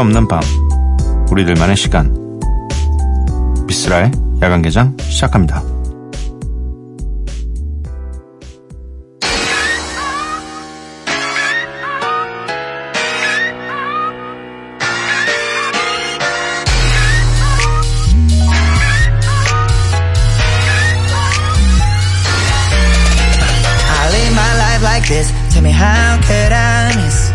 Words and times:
없는 0.00 0.28
밤 0.28 0.40
우리들만의 1.30 1.76
시간 1.76 2.12
미스라의 3.66 4.10
야간 4.42 4.62
개장 4.62 4.96
시작합니다. 4.98 5.62
Tell 25.50 25.64
me 25.64 25.72
how 25.72 26.20
miss 26.20 26.49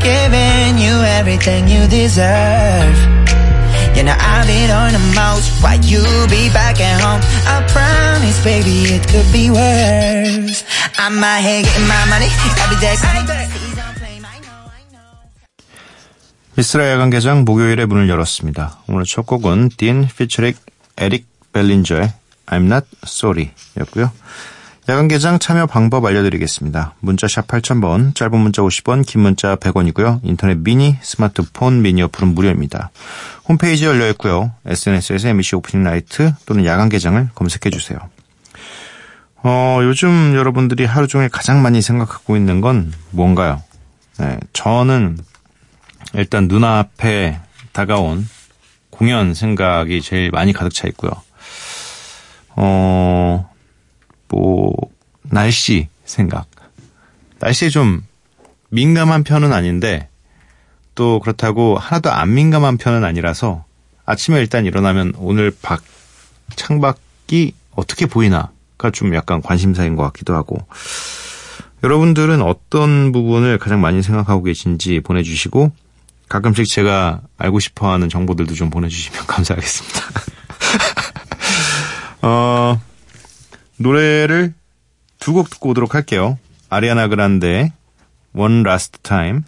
giving 0.06 0.78
you 0.78 0.94
everything 1.18 1.68
you 1.68 1.88
deserve? 1.90 2.98
You 3.98 4.04
know 4.04 4.14
I've 4.14 4.46
been 4.46 4.70
on 4.70 4.94
the 4.94 5.04
most 5.18 5.50
while 5.64 5.82
you 5.82 6.04
be 6.30 6.50
back 6.54 6.78
at 6.80 7.02
home. 7.02 7.22
I 7.50 7.66
promise, 7.74 8.38
baby, 8.44 8.94
it 8.94 9.04
could 9.10 9.26
be 9.34 9.50
worse. 9.50 10.62
I'm 11.02 11.24
out 11.24 11.42
here 11.42 11.64
getting 11.64 11.88
my 11.90 12.06
money 12.12 12.30
every 12.62 12.78
day. 12.80 12.96
미스라 16.58 16.90
야간 16.90 17.10
개장 17.10 17.44
목요일에 17.44 17.86
문을 17.86 18.08
열었습니다. 18.08 18.80
오늘 18.88 19.04
첫 19.04 19.26
곡은 19.26 19.72
딘 19.76 20.08
피처릭 20.08 20.58
에릭 20.98 21.28
벨린저의 21.52 22.14
I'm 22.46 22.66
Not 22.66 22.88
Sorry 23.04 23.52
였고요. 23.78 24.12
야간 24.88 25.08
개장 25.08 25.40
참여 25.40 25.66
방법 25.66 26.06
알려드리겠습니다. 26.06 26.94
문자샵 27.00 27.48
8000번, 27.48 28.14
짧은 28.14 28.38
문자 28.38 28.62
50원, 28.62 29.04
긴 29.04 29.22
문자 29.22 29.56
100원이고요. 29.56 30.20
인터넷 30.22 30.60
미니, 30.60 30.96
스마트폰 31.02 31.82
미니 31.82 32.04
어플은 32.04 32.36
무료입니다. 32.36 32.92
홈페이지 33.50 33.86
열려 33.86 34.08
있고요. 34.10 34.52
SNS에서 34.68 35.30
MBC 35.30 35.56
Open 35.56 35.84
Night 35.84 36.34
또는 36.46 36.66
야간 36.66 36.90
개장을 36.90 37.30
검색해 37.34 37.72
주세요. 37.72 37.98
어, 39.42 39.80
요즘 39.82 40.36
여러분들이 40.36 40.86
하루 40.86 41.08
종일 41.08 41.30
가장 41.30 41.64
많이 41.64 41.82
생각하고 41.82 42.38
있는 42.38 42.62
건 42.62 42.94
뭔가요? 43.10 43.64
네, 44.20 44.38
저는 44.54 45.18
일단 46.14 46.48
눈앞에 46.48 47.40
다가온 47.72 48.28
공연 48.92 49.34
생각이 49.34 50.04
제일 50.04 50.30
많이 50.30 50.54
가득 50.54 50.76
차 50.76 50.88
있고요. 50.88 51.12
어, 52.56 53.50
뭐, 54.28 54.74
날씨 55.24 55.88
생각. 56.06 56.48
날씨에 57.40 57.70
좀 57.70 58.04
민감한 58.70 59.24
편은 59.24 59.54
아닌데, 59.54 60.10
또 60.96 61.20
그렇다고 61.20 61.78
하나도 61.78 62.12
안 62.12 62.34
민감한 62.34 62.78
편은 62.78 63.04
아니라서 63.04 63.66
아침에 64.06 64.40
일단 64.40 64.66
일어나면 64.66 65.14
오늘 65.18 65.52
밖, 65.62 65.84
창밖이 66.56 67.54
어떻게 67.72 68.06
보이나가 68.06 68.92
좀 68.94 69.14
약간 69.16 69.42
관심사인 69.42 69.96
것 69.96 70.04
같기도 70.04 70.36
하고, 70.36 70.58
여러분들은 71.84 72.42
어떤 72.42 73.12
부분을 73.12 73.58
가장 73.58 73.82
많이 73.82 74.02
생각하고 74.02 74.44
계신지 74.44 75.02
보내주시고, 75.02 75.72
가끔씩 76.30 76.68
제가 76.68 77.22
알고 77.38 77.60
싶어 77.60 77.92
하는 77.92 78.10
정보들도 78.10 78.56
좀 78.56 78.70
보내주시면 78.70 79.26
감사하겠습니다. 79.28 80.02
어, 82.24 82.82
노래를 83.78 84.54
두 85.20 85.34
곡 85.34 85.50
듣고 85.50 85.70
오도록 85.70 85.96
할게요. 85.96 86.38
아리아나 86.70 87.08
그란데의 87.08 87.72
One 88.34 88.62
Last 88.62 89.00
Time, 89.04 89.42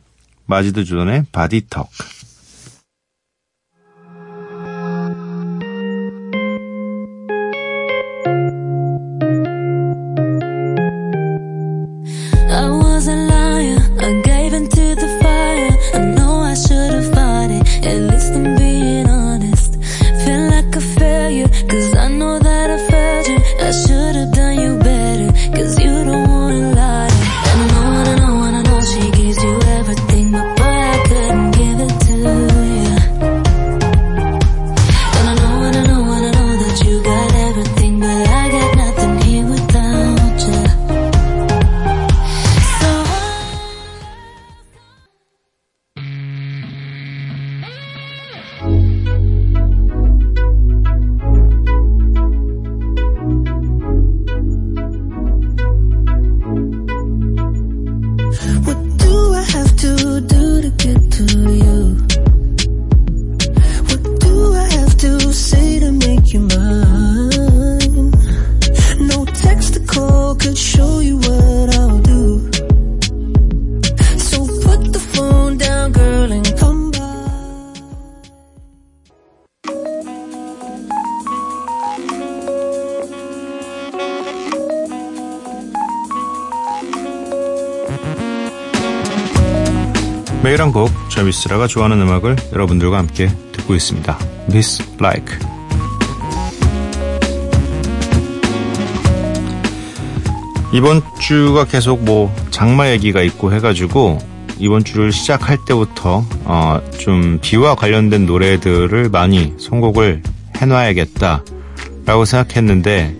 마지드 0.45 0.85
조던의 0.85 1.25
Body 1.31 1.67
Talk. 1.69 1.89
매일 90.47 90.61
한 90.61 90.71
곡, 90.71 90.89
저 91.09 91.25
미스라가 91.25 91.67
좋아하는 91.67 91.99
음악을 91.99 92.37
여러분들과 92.53 92.97
함께 92.97 93.27
듣고 93.51 93.75
있습니다. 93.75 94.17
Miss 94.49 94.81
Like. 94.97 95.37
이번 100.71 101.01
주가 101.19 101.65
계속 101.65 102.01
뭐 102.05 102.33
장마 102.49 102.89
얘기가 102.91 103.21
있고 103.23 103.51
해가지고 103.51 104.19
이번 104.57 104.85
주를 104.85 105.11
시작할 105.11 105.57
때부터 105.67 106.23
어, 106.45 106.79
좀 106.97 107.39
비와 107.41 107.75
관련된 107.75 108.25
노래들을 108.25 109.09
많이 109.09 109.53
선곡을 109.59 110.23
해놔야겠다라고 110.55 112.23
생각했는데 112.23 113.13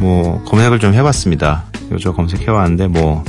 뭐 0.00 0.42
검색을 0.46 0.80
좀 0.80 0.94
해봤습니다. 0.94 1.62
요저 1.92 2.10
검색해왔는데 2.14 2.88
뭐 2.88 3.22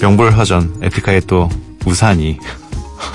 명불허전 0.00 0.80
에픽하이의 0.82 1.20
또 1.28 1.48
우산이 1.84 2.38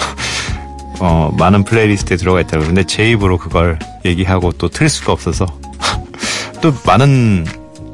어, 1.00 1.34
많은 1.38 1.64
플레이리스트에 1.64 2.18
들어가 2.18 2.42
있다고 2.42 2.60
그러는데 2.60 2.84
제 2.84 3.10
입으로 3.12 3.38
그걸 3.38 3.80
얘기하고 4.06 4.52
또 4.54 4.70
틀릴 4.70 4.90
수가 4.90 5.14
없어서 5.14 5.46
또 6.62 6.74
많은 6.86 7.46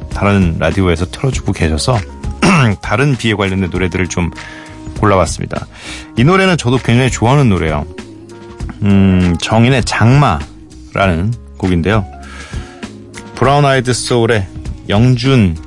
다른 0.09 0.55
라디오에서 0.59 1.07
틀어주고 1.07 1.51
계셔서 1.51 1.97
다른 2.81 3.15
비에 3.15 3.33
관련된 3.33 3.69
노래들을 3.69 4.07
좀 4.07 4.31
골라봤습니다. 4.99 5.67
이 6.17 6.23
노래는 6.23 6.57
저도 6.57 6.77
굉장히 6.77 7.11
좋아하는 7.11 7.49
노래예요. 7.49 7.85
음, 8.83 9.35
정인의 9.41 9.83
장마라는 9.83 11.33
곡인데요. 11.57 12.05
브라운 13.35 13.65
아이드 13.65 13.93
소울의 13.93 14.47
영준 14.87 15.57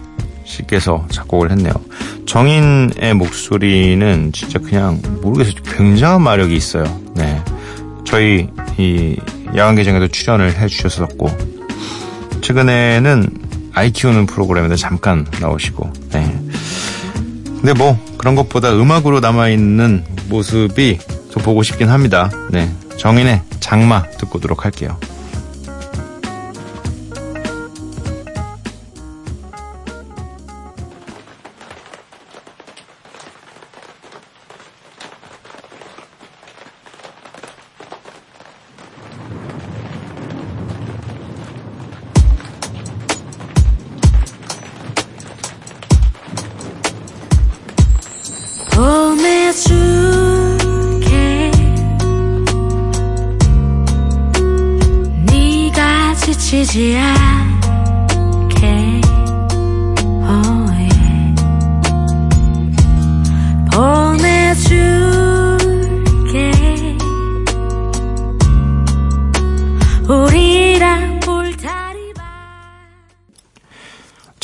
씨께서 0.49 1.07
작곡을 1.11 1.51
했네요. 1.53 1.73
정인의 2.27 3.15
목소리는 3.15 4.33
진짜 4.33 4.59
그냥 4.59 5.01
모르겠어요. 5.23 5.55
굉장한 5.77 6.23
마력이 6.23 6.57
있어요. 6.57 6.85
네. 7.15 7.43
저희 8.05 8.49
이 8.79 9.17
야간 9.55 9.77
개장에도 9.77 10.09
출연을 10.09 10.59
해 10.59 10.67
주셨었고 10.67 11.31
최근에는 12.41 13.29
아이 13.75 13.91
키우는 13.91 14.27
프로그램에도 14.27 14.77
잠깐 14.77 15.27
나오시고 15.41 15.93
네. 16.13 16.41
근데 17.47 17.73
뭐 17.75 17.99
그런 18.17 18.35
것보다 18.35 18.73
음악으로 18.73 19.21
남아있는 19.21 20.05
모습이 20.29 20.99
좀 21.31 21.43
보고 21.43 21.63
싶긴 21.63 21.89
합니다. 21.89 22.31
네. 22.51 22.73
정인의 22.97 23.43
장마 23.61 24.03
듣고 24.19 24.39
오도록 24.39 24.65
할게요. 24.65 24.99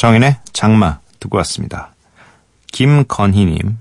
정인의 0.05 0.37
장마 0.53 0.99
듣고 1.19 1.39
왔습니다. 1.39 1.95
김건희님, 2.73 3.79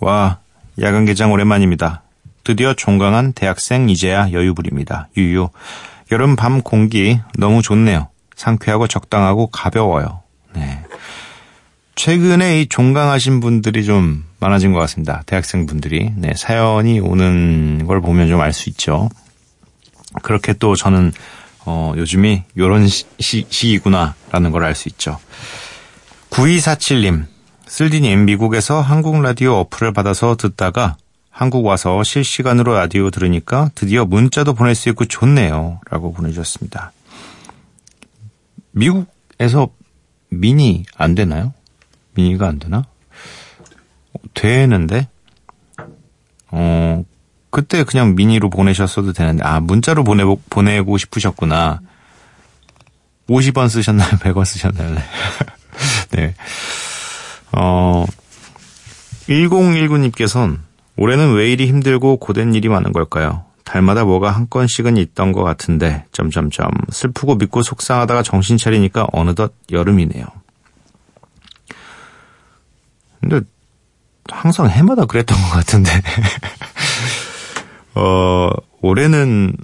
와, 0.00 0.38
야간 0.80 1.04
개장 1.04 1.30
오랜만입니다. 1.30 2.00
드디어 2.42 2.72
종강한 2.72 3.34
대학생 3.34 3.90
이제야 3.90 4.32
여유 4.32 4.54
부립니다. 4.54 5.08
유유. 5.18 5.50
여름 6.10 6.36
밤 6.36 6.62
공기 6.62 7.20
너무 7.38 7.60
좋네요. 7.60 8.08
상쾌하고 8.34 8.86
적당하고 8.86 9.48
가벼워요. 9.48 10.22
네. 10.54 10.82
최근에 11.96 12.62
이 12.62 12.68
종강하신 12.70 13.40
분들이 13.40 13.84
좀 13.84 14.24
많아진 14.40 14.72
것 14.72 14.78
같습니다. 14.78 15.22
대학생 15.26 15.66
분들이. 15.66 16.10
네, 16.16 16.32
사연이 16.34 16.98
오는 16.98 17.86
걸 17.86 18.00
보면 18.00 18.28
좀 18.28 18.40
알 18.40 18.54
수 18.54 18.70
있죠. 18.70 19.10
그렇게 20.22 20.54
또 20.54 20.74
저는, 20.74 21.12
어, 21.70 21.92
요즘이 21.98 22.44
요런 22.56 22.88
시, 22.88 23.04
시, 23.20 23.44
시기구나라는 23.50 24.50
걸 24.52 24.64
알 24.64 24.74
수 24.74 24.88
있죠. 24.88 25.18
9247님, 26.30 27.26
쓸디님, 27.66 28.24
미국에서 28.24 28.80
한국 28.80 29.20
라디오 29.20 29.52
어플을 29.56 29.92
받아서 29.92 30.34
듣다가 30.36 30.96
한국 31.30 31.66
와서 31.66 32.02
실시간으로 32.02 32.72
라디오 32.72 33.10
들으니까 33.10 33.70
드디어 33.74 34.06
문자도 34.06 34.54
보낼 34.54 34.74
수 34.74 34.88
있고 34.88 35.04
좋네요. 35.04 35.80
라고 35.90 36.14
보내주셨습니다. 36.14 36.92
미국에서 38.72 39.68
미니 40.30 40.84
안 40.96 41.14
되나요? 41.14 41.52
미니가 42.14 42.48
안 42.48 42.58
되나? 42.58 42.78
어, 42.78 44.18
되는데? 44.32 45.06
어, 46.50 47.04
그때 47.50 47.82
그냥 47.84 48.14
미니로 48.14 48.50
보내셨어도 48.50 49.12
되는데, 49.12 49.44
아, 49.44 49.60
문자로 49.60 50.04
보내, 50.04 50.24
보내고 50.50 50.98
싶으셨구나. 50.98 51.80
50원 53.28 53.68
쓰셨나요? 53.68 54.08
100원 54.20 54.44
쓰셨나요? 54.44 54.94
네. 54.94 55.02
네. 56.10 56.34
어, 57.52 58.04
1019님께서는 59.28 60.58
올해는 60.96 61.34
왜 61.34 61.50
이리 61.52 61.66
힘들고 61.66 62.18
고된 62.18 62.54
일이 62.54 62.68
많은 62.68 62.92
걸까요? 62.92 63.44
달마다 63.64 64.04
뭐가 64.04 64.30
한 64.30 64.46
건씩은 64.48 64.96
있던 64.96 65.32
것 65.32 65.42
같은데, 65.42 66.04
점점점. 66.12 66.70
슬프고 66.90 67.36
믿고 67.36 67.62
속상하다가 67.62 68.22
정신 68.22 68.56
차리니까 68.56 69.06
어느덧 69.12 69.52
여름이네요. 69.70 70.24
근데, 73.20 73.40
항상 74.30 74.68
해마다 74.68 75.04
그랬던 75.04 75.40
것 75.40 75.48
같은데. 75.50 75.90
어, 77.94 78.50
올해는, 78.80 79.56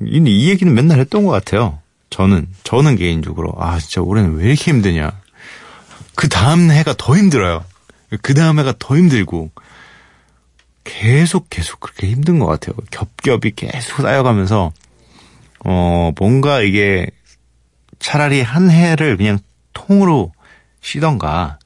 이, 0.00 0.22
이 0.24 0.48
얘기는 0.48 0.72
맨날 0.72 0.98
했던 0.98 1.24
것 1.24 1.30
같아요. 1.30 1.78
저는, 2.10 2.48
저는 2.64 2.96
개인적으로. 2.96 3.54
아, 3.58 3.78
진짜 3.78 4.00
올해는 4.00 4.34
왜 4.36 4.46
이렇게 4.46 4.70
힘드냐. 4.70 5.12
그 6.14 6.28
다음 6.28 6.70
해가 6.70 6.94
더 6.98 7.16
힘들어요. 7.16 7.64
그 8.22 8.34
다음 8.34 8.58
해가 8.58 8.74
더 8.78 8.96
힘들고. 8.96 9.50
계속 10.82 11.48
계속 11.50 11.78
그렇게 11.78 12.08
힘든 12.08 12.38
것 12.38 12.46
같아요. 12.46 12.74
겹겹이 12.90 13.52
계속 13.54 14.02
쌓여가면서, 14.02 14.72
어, 15.64 16.12
뭔가 16.18 16.62
이게 16.62 17.06
차라리 17.98 18.40
한 18.40 18.70
해를 18.70 19.16
그냥 19.16 19.38
통으로 19.72 20.32
쉬던가, 20.80 21.58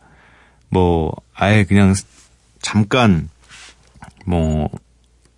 뭐, 0.69 1.15
아예 1.33 1.65
그냥 1.65 1.95
잠깐, 2.61 3.31
뭐, 4.27 4.69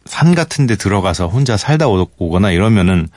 산 0.06 0.35
같은 0.35 0.67
데 0.67 0.76
들어가서 0.76 1.29
혼자 1.29 1.56
살다 1.56 1.88
오- 1.88 2.08
오거나 2.19 2.50
이러면은, 2.53 3.08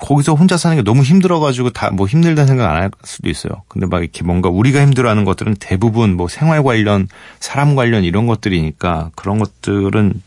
거기서 0.00 0.34
혼자 0.34 0.56
사는 0.56 0.76
게 0.76 0.82
너무 0.82 1.02
힘들어가지고 1.02 1.70
다 1.70 1.90
뭐 1.90 2.06
힘들다는 2.06 2.46
생각 2.48 2.70
안 2.70 2.82
할 2.82 2.90
수도 3.04 3.28
있어요. 3.28 3.62
근데 3.68 3.86
막 3.86 4.00
이렇게 4.02 4.24
뭔가 4.24 4.48
우리가 4.48 4.80
힘들어하는 4.82 5.24
것들은 5.24 5.56
대부분 5.60 6.16
뭐 6.16 6.26
생활 6.28 6.62
관련, 6.62 7.06
사람 7.40 7.74
관련 7.76 8.02
이런 8.04 8.26
것들이니까 8.26 9.10
그런 9.14 9.38
것들은 9.38 10.20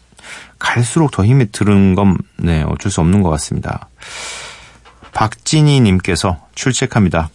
갈수록 0.60 1.12
더 1.12 1.26
힘이 1.26 1.52
드는 1.52 1.96
건 1.96 2.18
네, 2.38 2.62
어쩔 2.64 2.92
수 2.92 3.02
없는 3.02 3.22
것 3.24 3.30
같습니다. 3.32 3.90
박진희 5.14 5.80
님께서 5.82 6.40
출첵합니다. 6.56 7.30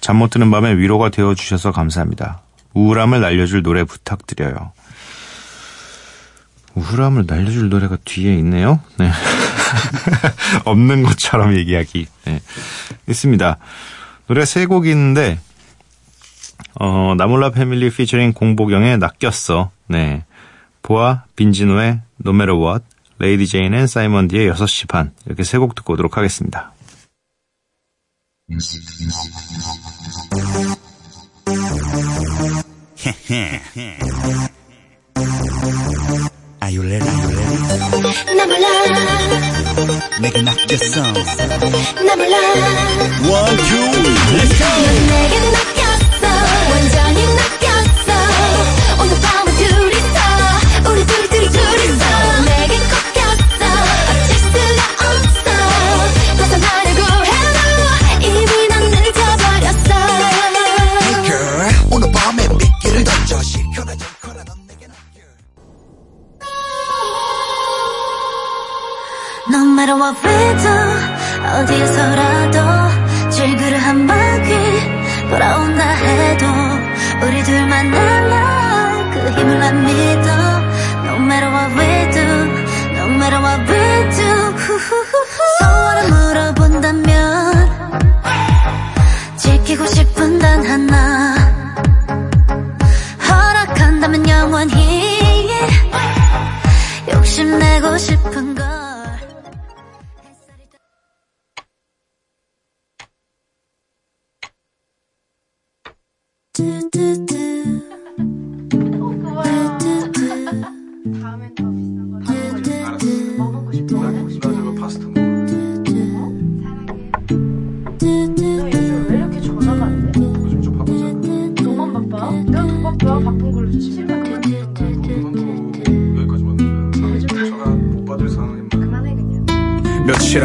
잠 0.00 0.16
못 0.18 0.30
드는 0.30 0.50
밤에 0.50 0.74
위로가 0.76 1.08
되어 1.08 1.34
주셔서 1.34 1.72
감사합니다. 1.72 2.42
우울함을 2.74 3.20
날려줄 3.20 3.62
노래 3.62 3.84
부탁드려요. 3.84 4.72
우울함을 6.74 7.24
날려줄 7.26 7.68
노래가 7.68 7.96
뒤에 8.04 8.34
있네요. 8.38 8.80
네. 8.98 9.10
없는 10.64 11.02
것처럼 11.04 11.56
얘기하기. 11.56 12.06
네. 12.26 12.40
있습니다. 13.08 13.58
노래 14.26 14.44
세 14.44 14.66
곡이 14.66 14.90
있는데, 14.90 15.38
어, 16.80 17.14
나몰라 17.16 17.50
패밀리 17.50 17.90
피처링 17.90 18.32
공보경의 18.32 18.98
낚였어. 18.98 19.70
네. 19.88 20.24
보아, 20.82 21.24
빈지노의 21.36 22.00
No 22.24 22.32
Matter 22.34 22.58
What, 22.60 22.84
레이디 23.18 23.46
제인 23.46 23.74
and 23.74 23.86
사이먼 23.86 24.28
디의 24.28 24.50
6시 24.52 24.88
반. 24.88 25.12
이렇게 25.26 25.44
세 25.44 25.58
곡 25.58 25.74
듣고 25.74 25.92
오도록 25.94 26.16
하겠습니다. 26.16 26.72
나 38.44 39.72
몰라 39.72 40.00
내게 40.20 40.42
낚였어. 40.42 41.00
나 41.02 42.16
몰라 42.16 42.36
One, 43.24 43.56
two, 43.56 43.88
let's 44.36 44.52
go. 44.58 44.68
내게 44.84 45.40
낚였어 45.50 45.83
No 69.74 69.80
matter 69.80 69.96
what 69.98 70.14
we 70.22 70.30
do 70.62 70.70
어디에서라도 71.58 72.58
질그를 73.30 73.76
한 73.76 74.06
바퀴 74.06 74.54
돌아온다 75.28 75.82
해도 75.90 76.46
우리 77.26 77.42
둘만 77.42 77.90
남아 77.90 79.10
그 79.12 79.30
힘을 79.32 79.58
난 79.58 79.84
믿어. 79.84 80.30
No 81.06 81.16
matter 81.16 81.50
what 81.50 81.74
we 81.74 82.10
do 82.12 82.22
No 82.94 83.04
matter 83.16 83.40
what 83.42 83.60
we 83.68 83.82
do 84.14 84.30
소원을 85.58 85.98
물어본다면 86.12 87.08
지키고 89.36 89.86
싶은 89.86 90.38
단 90.38 90.64
하나. 90.64 91.34
허락한다면 93.28 94.28
영원히 94.28 95.50
욕심내고 97.12 97.98
싶은 97.98 98.54
걸 98.54 98.83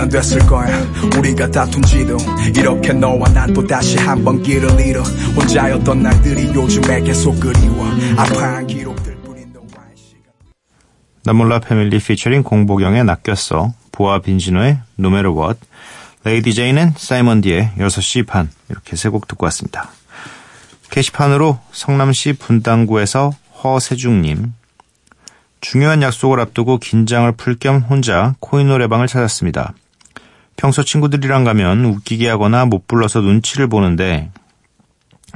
실현됐을 0.09 0.39
거야. 0.47 0.67
우리가 1.17 1.49
다툰 1.51 1.81
지도 1.83 2.17
이렇게 2.55 2.93
너와 2.93 3.29
난 3.29 3.53
또 3.53 3.65
다시 3.65 3.97
한 3.97 4.23
번 4.23 4.41
길을 4.43 4.79
잃어 4.81 5.01
혼자였던 5.01 6.03
날들이 6.03 6.53
요즘에 6.53 7.01
계속 7.01 7.39
그리워. 7.39 7.85
아파한 8.17 8.67
기록들 8.67 9.15
뿐인 9.23 9.51
너와의 9.53 9.95
시간. 9.95 10.21
나몰라 11.23 11.59
패밀리 11.59 11.99
피처링 11.99 12.43
공보경의 12.43 13.05
낚였어. 13.05 13.73
보아 13.91 14.19
빈지노의 14.19 14.79
Matter 14.99 15.31
What 15.35 15.59
레이디 16.23 16.53
제인은 16.53 16.93
사이먼 16.97 17.41
디의 17.41 17.71
6시 17.77 18.27
반. 18.27 18.49
이렇게 18.69 18.95
세 18.95 19.09
곡 19.09 19.27
듣고 19.27 19.45
왔습니다. 19.45 19.89
게시판으로 20.91 21.59
성남시 21.71 22.33
분당구에서 22.33 23.31
허세중님. 23.63 24.53
중요한 25.61 26.01
약속을 26.01 26.39
앞두고 26.39 26.77
긴장을 26.77 27.31
풀 27.33 27.57
겸 27.59 27.79
혼자 27.81 28.35
코인 28.39 28.67
노래방을 28.67 29.07
찾았습니다. 29.07 29.73
평소 30.59 30.83
친구들이랑 30.83 31.45
가면 31.45 31.85
웃기게 31.85 32.27
하거나 32.27 32.65
못 32.65 32.85
불러서 32.85 33.21
눈치를 33.21 33.67
보는데 33.67 34.29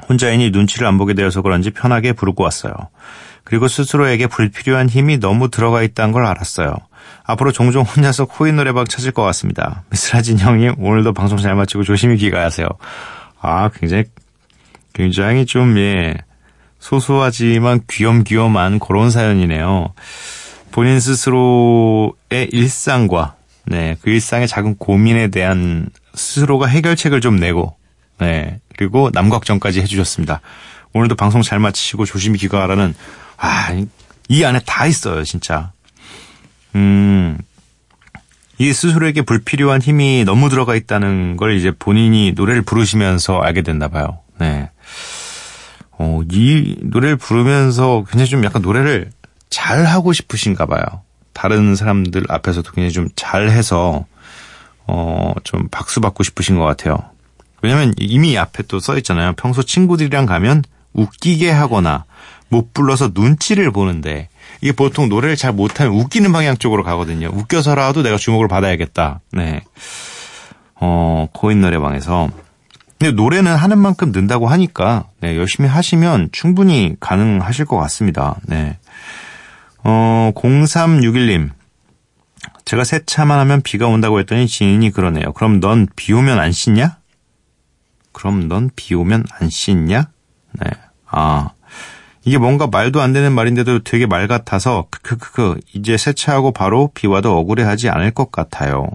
혼자이니 0.10 0.50
눈치를 0.50 0.86
안 0.86 0.98
보게 0.98 1.14
되어서 1.14 1.42
그런지 1.42 1.72
편하게 1.72 2.12
부르고 2.12 2.44
왔어요. 2.44 2.74
그리고 3.46 3.70
스스로에게 3.70 4.28
불필요한 4.28 4.90
힘이 4.90 5.22
너무 5.22 5.50
들어가 5.50 5.82
있다는 5.82 6.12
걸 6.12 6.26
알았어요. 6.26 6.76
앞으로 7.24 7.54
종종 7.54 7.84
혼자서 7.84 8.26
코인 8.26 8.58
노래방 8.58 8.84
찾을 8.84 9.14
것 9.14 9.24
같습니다. 9.24 9.84
미스라진 9.92 10.40
형님 10.40 10.76
오늘도 10.78 11.14
방송 11.14 11.38
잘 11.38 11.56
마치고 11.56 11.84
조심히 11.84 12.18
귀가하세요. 12.18 12.68
아 13.40 13.70
굉장히 13.70 14.04
굉장히 14.92 15.46
좀 15.46 15.78
예. 15.78 16.16
소소하지만 16.80 17.80
귀염귀염한 17.90 18.80
그런 18.80 19.10
사연이네요. 19.10 19.94
본인 20.74 21.00
스스로의 21.00 22.50
일상과 22.52 23.36
네, 23.66 23.96
그 24.02 24.10
일상의 24.10 24.48
작은 24.48 24.78
고민에 24.78 25.30
대한 25.30 25.88
스스로가 26.16 26.68
해결책을 26.68 27.22
좀 27.22 27.38
내고 27.38 27.76
네, 28.20 28.60
그리고 28.78 29.10
남걱정까지 29.14 29.82
해주셨습니다. 29.82 30.42
오늘도 30.94 31.16
방송 31.16 31.42
잘 31.42 31.60
마치시고 31.60 32.06
조심히 32.06 32.38
귀가하라는 32.40 32.94
아, 33.38 33.72
이- 33.74 33.88
이 34.30 34.44
안에 34.44 34.60
다 34.66 34.86
있어요, 34.86 35.24
진짜. 35.24 35.72
음, 36.76 37.38
이 38.58 38.72
스스로에게 38.72 39.24
불필요한 39.24 39.82
힘이 39.82 40.24
너무 40.26 40.50
들어가 40.50 40.76
있다는 40.76 41.36
걸 41.38 41.56
이제 41.58 41.72
본인이 41.72 42.32
노래를 42.34 42.62
부르시면서 42.62 43.40
알게 43.40 43.64
됐나 43.64 43.88
봐요. 43.88 44.20
네. 44.40 44.70
어, 45.92 46.22
이 46.32 46.78
노래를 46.82 47.18
부르면서 47.18 48.04
굉장히 48.10 48.30
좀 48.30 48.44
약간 48.44 48.62
노래를 48.62 49.12
잘 49.50 49.86
하고 49.86 50.14
싶으신가 50.14 50.66
봐요. 50.68 50.84
다른 51.34 51.76
사람들 51.76 52.26
앞에서도 52.30 52.72
굉장히 52.72 52.92
좀 52.92 53.10
잘해서, 53.16 54.06
어, 54.88 55.34
좀 55.44 55.68
박수 55.70 56.02
받고 56.02 56.24
싶으신 56.24 56.58
것 56.58 56.64
같아요. 56.66 56.98
왜냐면 57.62 57.94
이미 57.98 58.38
앞에 58.38 58.64
또 58.64 58.80
써 58.80 58.98
있잖아요. 58.98 59.34
평소 59.38 59.64
친구들이랑 59.64 60.26
가면 60.26 60.64
웃기게 60.94 61.50
하거나 61.50 62.06
못 62.50 62.74
불러서 62.74 63.12
눈치를 63.14 63.72
보는데 63.72 64.30
이게 64.62 64.72
보통 64.74 65.10
노래를 65.10 65.36
잘 65.36 65.54
못하면 65.54 65.94
웃기는 65.94 66.32
방향 66.32 66.58
쪽으로 66.58 66.84
가거든요. 66.84 67.30
웃겨서라도 67.34 68.04
내가 68.04 68.18
주목을 68.18 68.48
받아야겠다. 68.48 69.22
네. 69.32 69.62
어, 70.76 71.28
코인 71.34 71.62
노래방에서. 71.62 72.30
근데 73.00 73.12
노래는 73.16 73.56
하는 73.56 73.80
만큼 73.80 74.12
는다고 74.12 74.48
하니까, 74.48 75.06
네, 75.20 75.36
열심히 75.38 75.68
하시면 75.68 76.30
충분히 76.32 76.96
가능하실 77.00 77.66
것 77.66 77.78
같습니다. 77.78 78.38
네. 78.44 78.78
어, 79.84 80.32
0361님. 80.36 81.52
제가 82.66 82.84
세차만 82.84 83.40
하면 83.40 83.62
비가 83.62 83.88
온다고 83.88 84.20
했더니 84.20 84.48
지인이 84.48 84.92
그러네요. 84.92 85.34
그럼 85.34 85.60
넌 85.60 85.88
비 85.96 86.14
오면 86.14 86.40
안 86.40 86.52
씻냐? 86.52 86.98
그럼 88.12 88.48
넌 88.48 88.70
비 88.76 88.96
오면 88.96 89.26
안 89.32 89.50
씻냐? 89.50 90.10
네. 90.54 90.70
아. 91.08 91.50
이게 92.26 92.38
뭔가 92.38 92.68
말도 92.68 93.02
안 93.02 93.12
되는 93.12 93.34
말인데도 93.34 93.84
되게 93.84 94.06
말 94.06 94.28
같아서 94.30 94.88
크크크크 94.90 95.60
이제 95.74 95.98
세차하고 95.98 96.54
바로 96.54 96.90
비 96.94 97.06
와도 97.08 97.38
억울해하지 97.38 97.90
않을 97.90 98.12
것 98.12 98.32
같아요. 98.32 98.88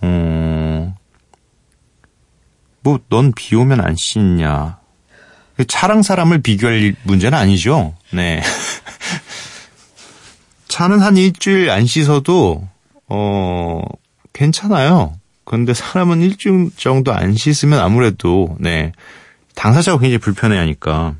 어. 0.00 0.94
뭐넌 2.82 3.32
비 3.34 3.56
오면 3.56 3.80
안 3.80 3.96
씻냐? 3.96 4.78
차랑 5.66 6.02
사람을 6.02 6.42
비교할 6.42 6.94
문제는 7.02 7.36
아니죠. 7.36 7.94
네. 8.12 8.42
차는 10.74 10.98
한 10.98 11.16
일주일 11.16 11.70
안 11.70 11.86
씻어도 11.86 12.66
어 13.06 13.80
괜찮아요. 14.32 15.16
그런데 15.44 15.72
사람은 15.72 16.20
일주일 16.20 16.72
정도 16.76 17.12
안 17.12 17.36
씻으면 17.36 17.78
아무래도 17.78 18.56
네 18.58 18.90
당사자가 19.54 20.00
굉장히 20.00 20.18
불편해하니까 20.18 21.14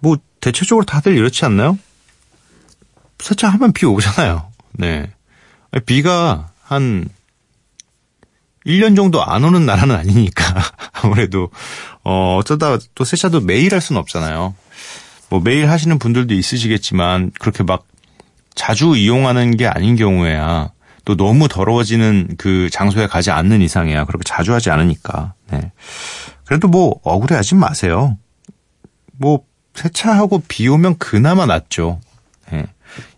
뭐 0.00 0.16
대체적으로 0.40 0.86
다들 0.86 1.18
이렇지 1.18 1.44
않나요? 1.44 1.78
세차하면 3.18 3.74
비 3.74 3.84
오잖아요. 3.84 4.50
네 4.72 5.12
비가 5.84 6.48
한 6.62 7.10
1년 8.64 8.96
정도 8.96 9.22
안 9.22 9.44
오는 9.44 9.66
나라는 9.66 9.94
아니니까 9.94 10.62
아무래도 11.02 11.50
어 12.04 12.38
어쩌다 12.38 12.78
또 12.94 13.04
세차도 13.04 13.42
매일 13.42 13.74
할 13.74 13.82
수는 13.82 14.00
없잖아요. 14.00 14.54
뭐 15.30 15.40
매일 15.40 15.70
하시는 15.70 15.98
분들도 15.98 16.34
있으시겠지만 16.34 17.32
그렇게 17.38 17.62
막 17.62 17.86
자주 18.54 18.96
이용하는 18.96 19.56
게 19.56 19.66
아닌 19.66 19.96
경우에야 19.96 20.72
또 21.04 21.16
너무 21.16 21.48
더러워지는 21.48 22.34
그 22.36 22.68
장소에 22.70 23.06
가지 23.06 23.30
않는 23.30 23.62
이상이야 23.62 24.04
그렇게 24.04 24.24
자주 24.24 24.52
하지 24.52 24.70
않으니까. 24.70 25.34
네. 25.50 25.72
그래도 26.44 26.68
뭐 26.68 27.00
억울해하지 27.02 27.54
마세요. 27.54 28.18
뭐 29.12 29.40
세차하고 29.74 30.42
비 30.48 30.68
오면 30.68 30.98
그나마 30.98 31.46
낫죠. 31.46 32.00
네. 32.50 32.66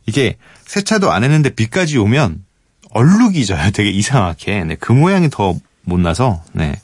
이게 0.07 0.37
세차도 0.67 1.11
안 1.11 1.25
했는데 1.25 1.51
비까지 1.51 1.99
오면 1.99 2.45
얼룩이 2.91 3.45
져요. 3.45 3.71
되게 3.75 3.91
이상하게. 3.91 4.65
네. 4.65 4.75
그 4.77 4.93
모양이 4.93 5.29
더 5.31 5.55
못나서. 5.83 6.43
네. 6.53 6.75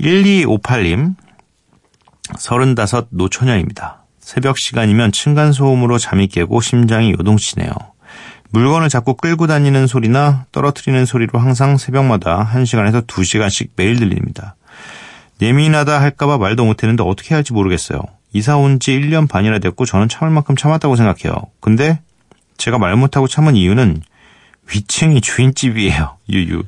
1258님. 0.00 1.14
35 2.36 3.06
노처녀입니다. 3.10 4.04
새벽 4.28 4.58
시간이면 4.58 5.10
층간소음으로 5.12 5.96
잠이 5.96 6.26
깨고 6.28 6.60
심장이 6.60 7.12
요동치네요. 7.12 7.70
물건을 8.50 8.90
자꾸 8.90 9.14
끌고 9.14 9.46
다니는 9.46 9.86
소리나 9.86 10.44
떨어뜨리는 10.52 11.06
소리로 11.06 11.38
항상 11.38 11.78
새벽마다 11.78 12.46
1시간에서 12.52 13.06
2시간씩 13.06 13.70
매일 13.76 13.96
들립니다. 13.98 14.54
예민하다 15.40 16.02
할까봐 16.02 16.36
말도 16.36 16.66
못했는데 16.66 17.04
어떻게 17.04 17.34
할지 17.34 17.54
모르겠어요. 17.54 18.02
이사 18.34 18.58
온 18.58 18.78
지 18.78 18.90
1년 18.90 19.30
반이나 19.30 19.60
됐고 19.60 19.86
저는 19.86 20.10
참을 20.10 20.30
만큼 20.30 20.56
참았다고 20.56 20.94
생각해요. 20.94 21.34
근데 21.60 21.98
제가 22.58 22.76
말 22.76 22.94
못하고 22.96 23.28
참은 23.28 23.56
이유는 23.56 24.02
위층이 24.70 25.22
주인집이에요. 25.22 26.18
유유. 26.28 26.64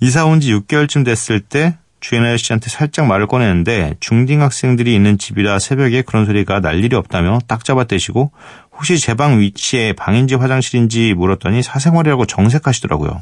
이사 0.00 0.26
온 0.26 0.40
지 0.40 0.52
6개월쯤 0.52 1.06
됐을 1.06 1.40
때 1.40 1.78
주인 2.00 2.24
아저씨한테 2.24 2.70
살짝 2.70 3.06
말을 3.06 3.26
꺼내는데 3.26 3.94
중딩 4.00 4.40
학생들이 4.42 4.94
있는 4.94 5.18
집이라 5.18 5.58
새벽에 5.58 6.02
그런 6.02 6.24
소리가 6.26 6.60
날 6.60 6.82
일이 6.82 6.96
없다며 6.96 7.38
딱 7.46 7.64
잡아떼시고 7.64 8.32
혹시 8.72 8.98
제 8.98 9.14
방 9.14 9.38
위치에 9.40 9.92
방인지 9.92 10.34
화장실인지 10.36 11.14
물었더니 11.14 11.62
사생활이라고 11.62 12.24
정색하시더라고요. 12.26 13.20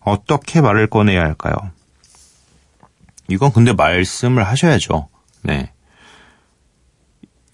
어떻게 0.00 0.60
말을 0.60 0.86
꺼내야 0.88 1.20
할까요? 1.20 1.54
이건 3.28 3.52
근데 3.52 3.72
말씀을 3.72 4.44
하셔야죠. 4.44 5.08
네. 5.42 5.70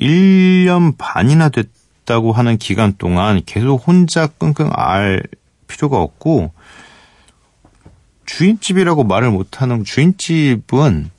1년 0.00 0.94
반이나 0.96 1.48
됐다고 1.48 2.32
하는 2.32 2.56
기간 2.58 2.94
동안 2.96 3.42
계속 3.44 3.86
혼자 3.86 4.26
끙끙 4.26 4.70
알 4.72 5.22
필요가 5.66 5.98
없고 5.98 6.52
주인집이라고 8.30 9.04
말을 9.04 9.30
못하는 9.30 9.82
주인집은 9.84 11.10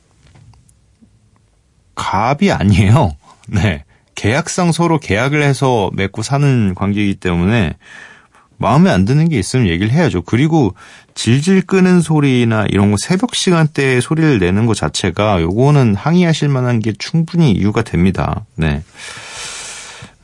갑이 1.94 2.52
아니에요. 2.52 3.16
네. 3.48 3.84
계약상 4.16 4.72
서로 4.72 4.98
계약을 4.98 5.44
해서 5.44 5.90
맺고 5.94 6.22
사는 6.22 6.74
관계이기 6.74 7.16
때문에 7.16 7.76
마음에 8.58 8.92
안 8.92 9.06
드는 9.06 9.28
게 9.30 9.40
있으면 9.40 9.68
얘기를 9.68 9.92
해야죠. 9.92 10.22
그리고 10.22 10.76
질질 11.16 11.64
끄는 11.64 12.02
소리나 12.02 12.66
이런 12.70 12.92
거 12.92 12.98
새벽 12.98 13.36
시간대에 13.36 14.00
소리를 14.00 14.40
내는 14.40 14.66
것 14.66 14.76
자체가 14.76 15.42
요거는 15.42 15.96
항의하실 15.96 16.50
만한 16.50 16.80
게 16.80 16.94
충분히 16.98 17.52
이유가 17.52 17.82
됩니다. 17.82 18.46
네. 18.56 18.84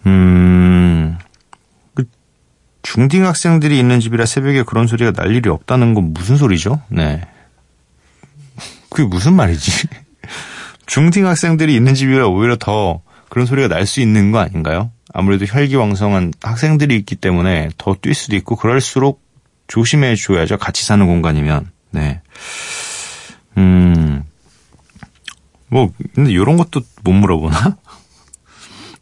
음, 0.06 1.18
그 1.20 1.27
중딩 2.94 3.26
학생들이 3.26 3.78
있는 3.78 4.00
집이라 4.00 4.26
새벽에 4.26 4.64
그런 4.64 4.88
소리가 4.88 5.12
날 5.12 5.36
일이 5.36 5.50
없다는 5.50 5.94
건 5.94 6.14
무슨 6.14 6.38
소리죠? 6.38 6.82
네. 6.90 7.22
그게 8.90 9.04
무슨 9.04 9.34
말이지? 9.34 9.88
중딩 10.88 11.28
학생들이 11.28 11.76
있는 11.76 11.94
집이라 11.96 12.28
오히려 12.28 12.56
더 12.56 13.02
그런 13.30 13.46
소리가 13.46 13.68
날 13.68 13.86
수 13.86 14.00
있는 14.00 14.32
거 14.32 14.40
아닌가요? 14.40 14.92
아무래도 15.14 15.46
혈기왕성한 15.46 16.34
학생들이 16.42 16.96
있기 16.98 17.16
때문에 17.16 17.70
더 17.78 17.94
뛸 17.94 18.14
수도 18.14 18.36
있고 18.38 18.56
그럴수록 18.56 19.22
조심해 19.68 20.16
줘야죠. 20.16 20.58
같이 20.58 20.86
사는 20.86 21.06
공간이면. 21.06 21.70
네. 21.92 22.22
음. 23.58 24.24
뭐 25.68 25.92
근데 26.16 26.32
이런 26.32 26.56
것도 26.56 26.82
못 27.04 27.12
물어보나? 27.12 27.76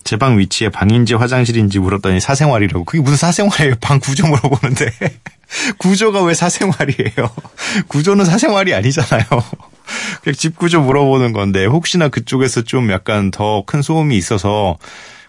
제 0.06 0.18
방 0.18 0.38
위치에 0.38 0.70
방인지 0.70 1.16
화장실인지 1.16 1.80
물었더니 1.80 2.20
사생활이라고. 2.20 2.86
그게 2.86 3.02
무슨 3.02 3.18
사생활이에요? 3.18 3.76
방 3.82 4.00
구조 4.00 4.28
물어보는데. 4.28 4.92
구조가 5.80 6.24
왜 6.24 6.34
사생활이에요? 6.36 7.30
구조는 7.90 8.24
사생활이 8.24 8.74
아니잖아요. 8.76 9.24
그냥 10.24 10.36
집 10.36 10.58
구조 10.58 10.82
물어보는 10.82 11.34
건데 11.34 11.66
혹시나 11.66 12.08
그쪽에서 12.08 12.62
좀 12.62 12.92
약간 12.92 13.32
더 13.32 13.64
큰 13.66 13.82
소음이 13.82 14.16
있어서 14.16 14.78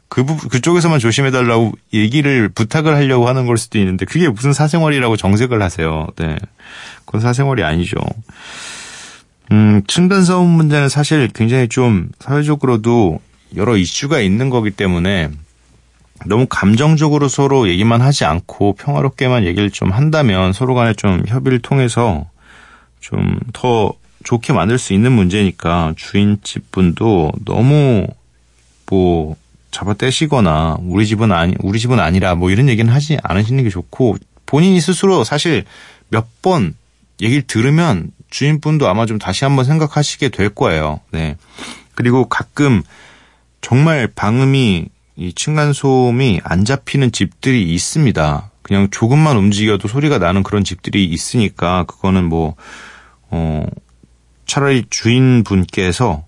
그 0.09 0.25
부, 0.25 0.37
그쪽에서만 0.37 0.99
조심해달라고 0.99 1.73
얘기를 1.95 2.49
부탁을 2.51 2.95
하려고 2.95 3.29
하는 3.29 3.47
걸 3.47 3.57
수도 3.57 3.79
있는데 3.79 4.05
그게 4.05 4.29
무슨 4.29 4.53
사생활이라고 4.53 5.17
정색을 5.17 5.63
하세요. 5.63 6.07
네. 6.17 6.37
그건 7.07 7.23
사생활이 7.23 7.65
아니죠. 7.65 7.97
음, 9.53 9.83
층간소음 9.87 10.47
문제는 10.49 10.89
사실 10.91 11.29
굉장히 11.35 11.69
좀 11.69 12.09
사회적으로도 12.21 13.21
여러 13.55 13.77
이슈가 13.77 14.21
있는 14.21 14.51
거기 14.51 14.71
때문에 14.71 15.31
너무 16.27 16.47
감정적으로 16.49 17.29
서로 17.29 17.69
얘기만 17.69 18.01
하지 18.01 18.25
않고 18.25 18.75
평화롭게만 18.75 19.45
얘기를 19.45 19.71
좀 19.71 19.91
한다면 19.93 20.53
서로 20.53 20.75
간에 20.75 20.95
좀 20.95 21.23
협의를 21.27 21.61
통해서 21.61 22.27
좀 23.01 23.39
더 23.53 23.93
좋게 24.25 24.53
만들 24.53 24.77
수 24.77 24.93
있는 24.93 25.13
문제니까 25.13 25.95
주인집 25.97 26.73
분도 26.73 27.31
너무 27.45 28.09
뭐 28.91 29.37
잡아 29.71 29.95
떼시거나 29.95 30.79
우리 30.81 31.07
집은 31.07 31.31
아니 31.31 31.55
우리 31.61 31.79
집은 31.79 32.01
아니라 32.01 32.35
뭐 32.35 32.51
이런 32.51 32.69
얘기는 32.69 32.93
하지 32.93 33.19
않으시는 33.23 33.63
게 33.63 33.71
좋고 33.71 34.17
본인이 34.47 34.81
스스로 34.81 35.23
사실 35.23 35.65
몇 36.09 36.27
번 36.43 36.75
얘기를 37.21 37.43
들으면 37.43 38.11
주인분도 38.31 38.89
아마 38.89 39.07
좀 39.07 39.19
다시 39.19 39.45
한번 39.45 39.65
생각하시게 39.65 40.31
될 40.31 40.49
거예요. 40.49 41.01
네. 41.13 41.37
그리고 41.95 42.29
가끔 42.29 42.83
정말 43.67 44.07
방음이 44.07 44.87
이 45.17 45.33
층간 45.33 45.73
소음이 45.73 46.41
안 46.45 46.65
잡히는 46.65 47.11
집들이 47.11 47.75
있습니다. 47.75 48.53
그냥 48.63 48.89
조금만 48.93 49.37
움직여도 49.37 49.89
소리가 49.89 50.19
나는 50.19 50.45
그런 50.45 50.63
집들이 50.63 51.05
있으니까 51.07 51.83
그거는 51.83 52.29
뭐 52.29 52.55
어, 53.29 53.67
차라리 54.47 54.85
주인분께서 54.89 56.25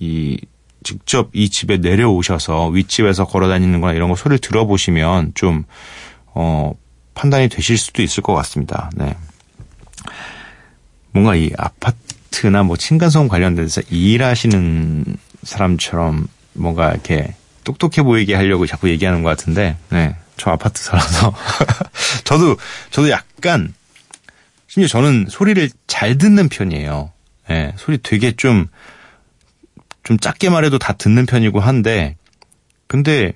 이 0.00 0.40
직접 0.82 1.30
이 1.32 1.50
집에 1.50 1.76
내려오셔서 1.76 2.66
윗집에서 2.70 3.26
걸어 3.26 3.46
다니는 3.46 3.80
거나 3.80 3.92
이런 3.92 4.08
거 4.08 4.16
소리를 4.16 4.40
들어보시면 4.40 5.34
좀, 5.34 5.62
어, 6.34 6.72
판단이 7.14 7.48
되실 7.48 7.78
수도 7.78 8.02
있을 8.02 8.24
것 8.24 8.34
같습니다. 8.34 8.90
네. 8.96 9.16
뭔가 11.12 11.36
이 11.36 11.52
아파트나 11.56 12.64
뭐 12.64 12.76
층간소음 12.76 13.28
관련돼서 13.28 13.82
일하시는 13.88 15.04
사람처럼 15.44 16.26
뭔가 16.52 16.90
이렇게 16.90 17.34
똑똑해 17.64 18.02
보이게 18.02 18.34
하려고 18.34 18.66
자꾸 18.66 18.88
얘기하는 18.88 19.22
것 19.22 19.30
같은데, 19.30 19.76
네. 19.90 20.16
저 20.36 20.50
아파트 20.50 20.82
살아서. 20.82 21.34
저도, 22.24 22.56
저도 22.90 23.10
약간, 23.10 23.72
심지어 24.66 24.88
저는 24.88 25.26
소리를 25.28 25.70
잘 25.86 26.18
듣는 26.18 26.48
편이에요. 26.48 27.12
네. 27.48 27.74
소리 27.76 27.98
되게 27.98 28.32
좀, 28.32 28.66
좀 30.02 30.18
작게 30.18 30.50
말해도 30.50 30.78
다 30.78 30.94
듣는 30.94 31.26
편이고 31.26 31.60
한데, 31.60 32.16
근데 32.86 33.32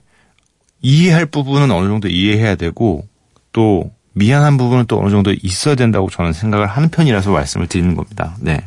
이해할 0.80 1.26
부분은 1.26 1.70
어느 1.70 1.86
정도 1.88 2.08
이해해야 2.08 2.56
되고, 2.56 3.06
또 3.52 3.90
미안한 4.12 4.56
부분은 4.56 4.86
또 4.86 4.98
어느 4.98 5.10
정도 5.10 5.34
있어야 5.42 5.74
된다고 5.74 6.08
저는 6.08 6.32
생각을 6.32 6.66
하는 6.66 6.88
편이라서 6.88 7.30
말씀을 7.30 7.66
드리는 7.66 7.94
겁니다. 7.94 8.34
네. 8.40 8.66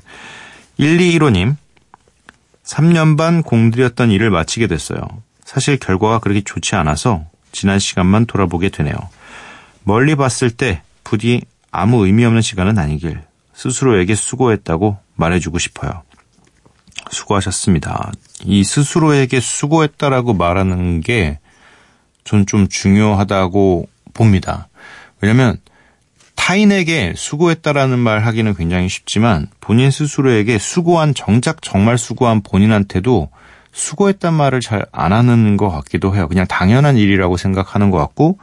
1215님, 0.80 1.56
3년 2.70 3.18
반 3.18 3.42
공들였던 3.42 4.12
일을 4.12 4.30
마치게 4.30 4.68
됐어요. 4.68 5.02
사실 5.44 5.78
결과가 5.78 6.20
그렇게 6.20 6.42
좋지 6.42 6.76
않아서 6.76 7.26
지난 7.52 7.80
시간만 7.80 8.26
돌아보게 8.28 8.70
되네요. 8.70 8.96
멀리 9.84 10.16
봤을 10.16 10.52
때 10.52 10.84
부디 11.04 11.42
아무 11.72 12.06
의미 12.06 12.26
없는 12.26 12.42
시간은 12.42 12.78
아니길 12.78 13.22
스스로에게 13.54 14.14
수고했다고 14.16 14.98
말해주고 15.16 15.58
싶어요. 15.58 16.04
수고하셨습니다. 17.10 18.12
이 18.44 18.64
스스로에게 18.64 19.40
수고했다라고 19.40 20.34
말하는 20.34 21.02
게 21.02 21.40
전 22.30 22.46
좀 22.46 22.68
중요하다고 22.68 23.90
봅니다. 24.14 24.68
왜냐면 25.20 25.58
타인에게 26.40 27.14
수고했다라는 27.18 28.00
말 28.00 28.20
하기는 28.26 28.56
굉장히 28.56 28.88
쉽지만 28.88 29.48
본인 29.60 29.92
스스로에게 29.92 30.58
수고한 30.58 31.14
정작 31.14 31.62
정말 31.62 31.98
수고한 31.98 32.42
본인한테도 32.42 33.30
수고했단 33.74 34.34
말을 34.34 34.62
잘 34.62 34.86
안 34.94 35.12
하는 35.12 35.58
것 35.58 35.70
같기도 35.70 36.16
해요. 36.16 36.30
그냥 36.30 36.48
당연한 36.48 36.96
일이라고 36.96 37.36
생각하는 37.36 37.92
것 37.92 37.98
같고 37.98 38.40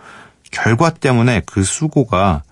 결과 0.52 0.90
때문에 0.90 1.40
그 1.46 1.64
수고가 1.64 2.42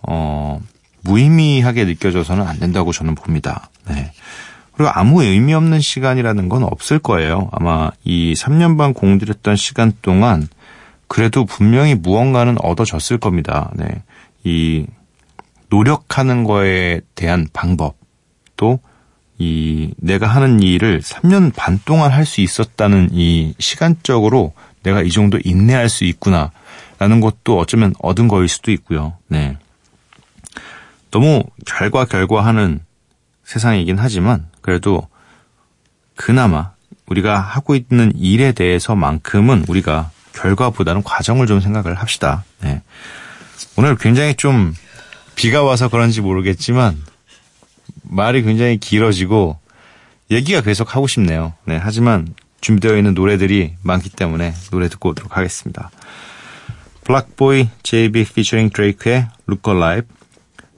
어 0.00 0.60
무의미하게 1.02 1.84
느껴져서는 1.86 2.46
안 2.46 2.60
된다고 2.60 2.92
저는 2.92 3.16
봅니다. 3.16 3.68
네. 3.88 4.12
그리고 4.72 4.90
아무 4.94 5.24
의미 5.24 5.54
없는 5.54 5.80
시간이라는 5.80 6.48
건 6.48 6.62
없을 6.62 7.00
거예요. 7.00 7.50
아마 7.52 7.90
이 8.04 8.34
3년 8.34 8.78
반 8.78 8.94
공들였던 8.94 9.56
시간 9.56 9.92
동안 10.02 10.48
그래도 11.08 11.44
분명히 11.44 11.94
무언가는 11.96 12.56
얻어졌을 12.62 13.18
겁니다. 13.18 13.70
네. 13.74 13.86
이 14.44 14.86
노력하는 15.68 16.44
거에 16.44 17.00
대한 17.14 17.48
방법 17.52 17.96
또 18.56 18.78
이 19.38 19.92
내가 19.96 20.28
하는 20.28 20.62
일을 20.62 21.00
3년 21.00 21.52
반 21.54 21.80
동안 21.84 22.12
할 22.12 22.24
수 22.24 22.40
있었다는 22.40 23.10
이 23.12 23.54
시간적으로 23.58 24.54
내가 24.82 25.02
이 25.02 25.10
정도 25.10 25.38
인내할 25.42 25.88
수 25.88 26.04
있구나라는 26.04 27.20
것도 27.20 27.58
어쩌면 27.58 27.94
얻은 28.00 28.28
거일 28.28 28.48
수도 28.48 28.70
있고요. 28.70 29.16
네. 29.28 29.56
너무 31.10 31.42
결과 31.66 32.04
결과 32.04 32.46
하는 32.46 32.80
세상이긴 33.44 33.98
하지만 33.98 34.46
그래도 34.60 35.06
그나마 36.16 36.72
우리가 37.06 37.38
하고 37.38 37.74
있는 37.74 38.12
일에 38.16 38.52
대해서만큼은 38.52 39.64
우리가 39.68 40.10
결과보다는 40.32 41.02
과정을 41.02 41.46
좀 41.46 41.60
생각을 41.60 41.94
합시다. 41.94 42.44
네. 42.62 42.82
오늘 43.76 43.96
굉장히 43.96 44.34
좀 44.34 44.74
비가 45.34 45.62
와서 45.62 45.88
그런지 45.88 46.20
모르겠지만 46.20 47.02
말이 48.02 48.42
굉장히 48.42 48.78
길어지고 48.78 49.58
얘기가 50.30 50.60
계속 50.60 50.94
하고 50.94 51.06
싶네요. 51.06 51.54
네. 51.64 51.76
하지만 51.76 52.34
준비되어 52.60 52.96
있는 52.96 53.14
노래들이 53.14 53.74
많기 53.82 54.08
때문에 54.10 54.54
노래 54.70 54.88
듣고 54.88 55.10
오도록 55.10 55.36
하겠습니다. 55.36 55.90
블락보이 57.04 57.68
JB 57.82 58.20
featuring 58.20 58.72
Drake의 58.72 59.28
Look 59.48 59.70
Alive, 59.70 60.08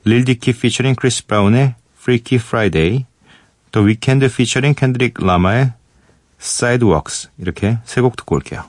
Dicky 0.05 0.51
featuring 0.51 0.97
Chris 0.99 1.25
Brown의 1.25 1.75
Freaky 1.97 2.41
Friday, 2.43 3.07
The 3.73 3.87
Weeknd 3.87 4.25
featuring 4.27 4.77
Kendrick 4.79 5.15
Lamar의 5.25 5.73
Sidewalks 6.41 7.29
이렇게 7.39 7.79
세 7.85 8.01
곡 8.01 8.17
듣고 8.17 8.35
올게요. 8.37 8.65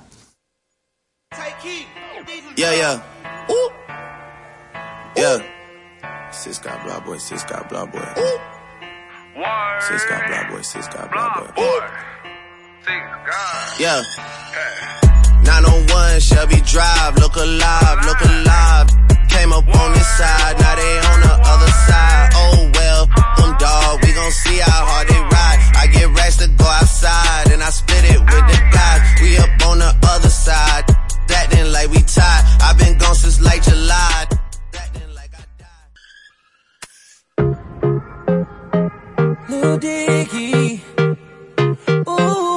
Yeah, 2.57 2.73
yeah. 2.73 3.01
Ooh. 5.17 5.21
Yeah. 5.21 6.31
Sis 6.31 6.59
got 6.59 6.83
blah 6.85 6.99
boy, 6.99 7.17
sis 7.17 7.43
got 7.43 7.67
blah 7.69 7.85
boy. 7.85 7.97
Ooh. 7.97 8.37
Sis 9.81 10.05
got 10.05 10.27
blah 10.27 10.49
boy, 10.49 10.61
sis 10.61 10.87
got 10.87 11.11
blah 11.11 11.33
boy. 11.33 11.63
Ooh. 11.63 11.81
Yeah. 13.79 14.01
901 15.41 16.19
Shelby 16.19 16.61
Drive, 16.61 17.17
look 17.17 17.35
alive, 17.35 18.05
look 18.05 18.21
alive. 18.21 18.87
Came 19.29 19.53
up 19.53 19.67
on 19.67 19.93
this 19.93 20.07
side, 20.17 20.59
now 20.59 20.75
they 20.75 20.97
on 20.99 21.19
the 21.21 21.33
other 21.33 21.71
side. 21.89 22.29
Oh 22.35 22.71
well, 22.75 23.05
them 23.37 23.57
dog, 23.57 24.03
we 24.03 24.13
gon' 24.13 24.31
see 24.31 24.57
how 24.59 24.85
hard 24.85 25.07
they 25.07 25.19
ride. 25.19 25.59
I 25.81 25.87
get 25.87 26.09
racks 26.13 26.37
to 26.37 26.47
go 26.47 26.65
outside, 26.65 27.51
and 27.51 27.63
I 27.63 27.69
split 27.69 28.05
it 28.05 28.19
with 28.19 28.45
the 28.53 28.59
guys. 28.71 29.01
We 29.21 29.37
up 29.37 29.49
on 29.65 29.79
the 29.79 29.95
other 30.13 30.29
side, 30.29 30.85
acting 31.29 31.71
like 31.71 31.89
we 31.89 32.01
tied. 32.03 32.43
I've 32.61 32.77
been 32.77 32.97
gone 32.99 33.15
since 33.15 33.41
like 33.41 33.63
July. 33.63 34.26
Died. 39.67 39.67
Lil 39.67 39.77
Dicky. 39.77 40.81
Ooh. 42.07 42.47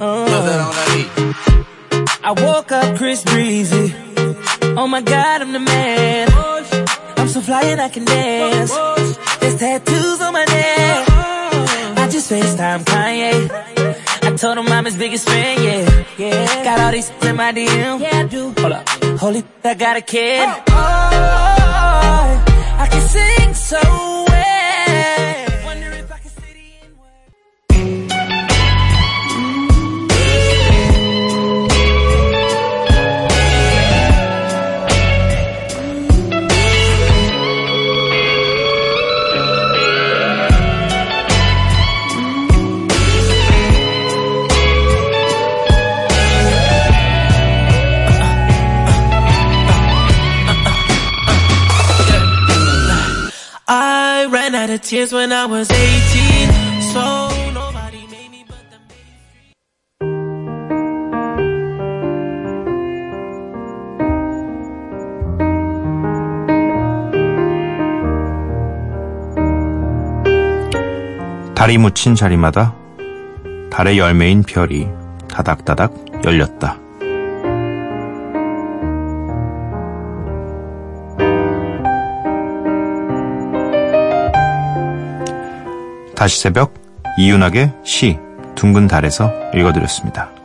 Uh. 0.00 0.72
I 2.22 2.32
woke 2.36 2.72
up 2.72 2.96
Chris 2.96 3.22
Breezy. 3.22 3.94
Oh 4.76 4.86
my 4.88 5.02
god, 5.02 5.42
I'm 5.42 5.52
the 5.52 5.60
man. 5.60 6.28
I'm 7.16 7.28
so 7.28 7.40
fly 7.40 7.62
and 7.64 7.80
I 7.80 7.88
can 7.88 8.04
dance. 8.04 8.72
There's 9.40 9.56
tattoos 9.56 10.20
on 10.20 10.32
my 10.32 10.44
neck. 10.44 11.08
I 11.98 12.08
just 12.10 12.30
FaceTime 12.30 12.84
Kanye. 12.84 13.50
I 14.22 14.36
Told 14.36 14.58
him 14.58 14.68
I'm 14.68 14.84
his 14.84 14.96
biggest 14.96 15.26
fan, 15.26 15.62
yeah. 15.62 16.04
Yeah. 16.18 16.64
Got 16.64 16.80
all 16.80 16.92
these 16.92 17.10
in 17.22 17.36
my 17.36 17.52
DM. 17.52 18.00
Yeah, 18.00 18.18
I 18.18 18.24
do. 18.24 18.52
Hold 18.58 18.72
up. 18.72 18.88
Holy, 19.18 19.42
I 19.64 19.74
got 19.74 19.96
a 19.96 20.02
kid. 20.02 20.46
Oh, 20.46 20.62
oh, 20.68 20.72
oh, 20.72 21.54
oh 22.48 22.76
I 22.78 22.86
can 22.90 23.08
sing 23.08 23.45
so 23.68 24.35
out 54.66 54.74
of 54.74 54.80
tears 54.82 55.12
when 55.12 55.32
I 55.32 55.46
was 55.46 55.70
18. 55.70 56.82
So 56.92 57.28
nobody 57.54 58.06
made 58.10 58.30
me 58.30 58.44
but 58.48 58.58
the 58.70 58.80
달이 71.54 71.78
묻힌 71.78 72.16
자리마다 72.16 72.74
달의 73.70 73.98
열매인 73.98 74.42
별이 74.42 74.88
다닥다닥 75.28 76.24
열렸다. 76.24 76.85
다시 86.16 86.40
새벽 86.40 86.72
이윤학의 87.18 87.72
시 87.84 88.18
둥근 88.54 88.88
달에서 88.88 89.30
읽어드렸습니다. 89.54 90.35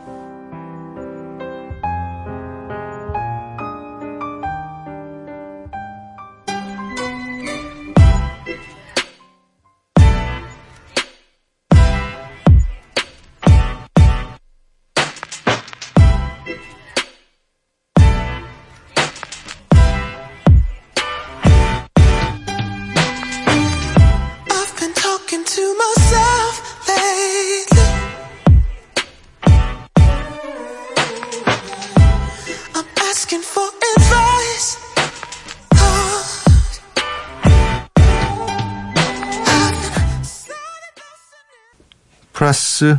제임스 42.82 42.98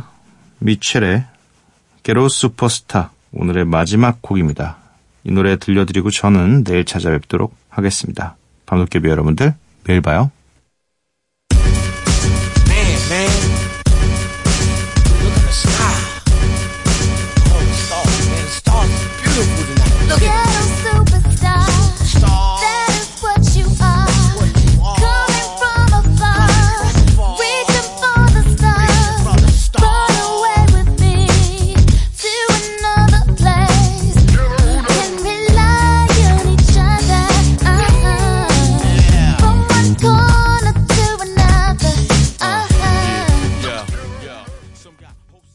미첼의 0.60 1.24
게로 2.02 2.28
슈퍼스타 2.28 3.10
오늘의 3.32 3.66
마지막 3.66 4.22
곡입니다. 4.22 4.78
이 5.24 5.30
노래 5.30 5.56
들려드리고 5.56 6.10
저는 6.10 6.64
내일 6.64 6.86
찾아뵙도록 6.86 7.54
하겠습니다. 7.68 8.36
밤도깨비 8.64 9.08
여러분들 9.08 9.54
내일 9.84 10.00
봐요. 10.00 10.30
Look 20.06 20.22
at 20.22 20.53